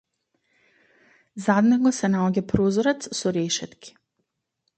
Зад 1.47 1.69
него 1.73 1.91
се 1.99 2.09
наоѓа 2.15 2.45
прозорец 2.55 3.11
со 3.21 3.35
решетки. 3.39 3.95